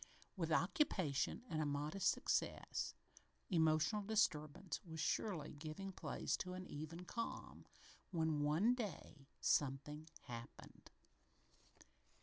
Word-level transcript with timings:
With 0.35 0.51
occupation 0.51 1.43
and 1.47 1.61
a 1.61 1.65
modest 1.67 2.09
success, 2.09 2.95
emotional 3.51 4.01
disturbance 4.01 4.83
was 4.83 4.99
surely 4.99 5.53
giving 5.53 5.91
place 5.91 6.35
to 6.37 6.53
an 6.55 6.65
even 6.65 7.05
calm, 7.05 7.67
when, 8.09 8.39
one 8.41 8.73
day, 8.73 9.27
something 9.39 10.09
happened. 10.21 10.89